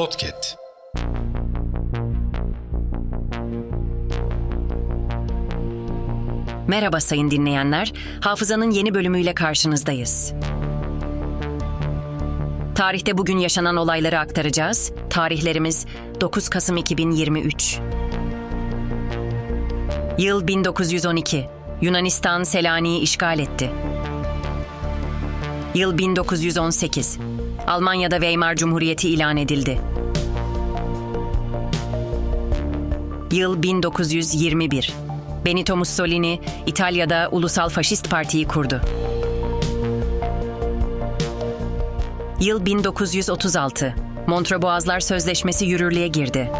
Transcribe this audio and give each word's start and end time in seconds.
Podcast. 0.00 0.56
Merhaba 6.68 7.00
sayın 7.00 7.30
dinleyenler. 7.30 7.92
Hafızanın 8.20 8.70
yeni 8.70 8.94
bölümüyle 8.94 9.34
karşınızdayız. 9.34 10.32
Tarihte 12.74 13.18
bugün 13.18 13.38
yaşanan 13.38 13.76
olayları 13.76 14.18
aktaracağız. 14.18 14.92
Tarihlerimiz 15.10 15.86
9 16.20 16.48
Kasım 16.48 16.76
2023. 16.76 17.78
Yıl 20.18 20.46
1912. 20.46 21.48
Yunanistan 21.80 22.42
Selanik'i 22.42 23.02
işgal 23.02 23.38
etti. 23.38 23.70
Yıl 25.74 25.98
1918. 25.98 27.18
Almanya'da 27.66 28.16
Weimar 28.16 28.56
Cumhuriyeti 28.56 29.08
ilan 29.08 29.36
edildi. 29.36 29.80
Yıl 33.32 33.62
1921. 33.62 34.92
Benito 35.44 35.76
Mussolini 35.76 36.40
İtalya'da 36.66 37.28
Ulusal 37.32 37.68
Faşist 37.68 38.10
Parti'yi 38.10 38.48
kurdu. 38.48 38.80
Yıl 42.40 42.66
1936. 42.66 43.94
Montreux 44.26 44.62
Boğazlar 44.62 45.00
Sözleşmesi 45.00 45.66
yürürlüğe 45.66 46.08
girdi. 46.08 46.50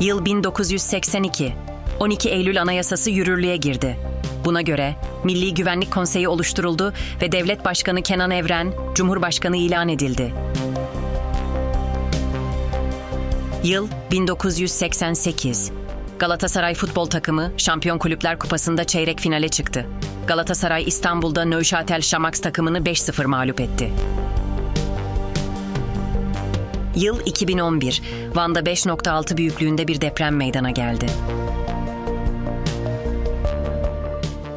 Yıl 0.00 0.24
1982. 0.24 1.54
12 2.00 2.30
Eylül 2.30 2.62
Anayasası 2.62 3.10
yürürlüğe 3.10 3.56
girdi. 3.56 3.96
Buna 4.44 4.62
göre 4.62 4.96
Milli 5.24 5.54
Güvenlik 5.54 5.92
Konseyi 5.92 6.28
oluşturuldu 6.28 6.92
ve 7.22 7.32
Devlet 7.32 7.64
Başkanı 7.64 8.02
Kenan 8.02 8.30
Evren 8.30 8.72
Cumhurbaşkanı 8.94 9.56
ilan 9.56 9.88
edildi. 9.88 10.34
Yıl 13.64 13.88
1988. 14.10 15.72
Galatasaray 16.18 16.74
futbol 16.74 17.06
takımı 17.06 17.52
Şampiyon 17.56 17.98
Kulüpler 17.98 18.38
Kupası'nda 18.38 18.84
çeyrek 18.84 19.20
finale 19.20 19.48
çıktı. 19.48 19.86
Galatasaray 20.26 20.84
İstanbul'da 20.86 21.44
Neuchâtel 21.44 22.00
Şamax 22.00 22.40
takımını 22.40 22.78
5-0 22.78 23.26
mağlup 23.26 23.60
etti. 23.60 23.92
Yıl 26.96 27.20
2011. 27.26 28.02
Van'da 28.34 28.60
5.6 28.60 29.36
büyüklüğünde 29.36 29.88
bir 29.88 30.00
deprem 30.00 30.36
meydana 30.36 30.70
geldi. 30.70 31.06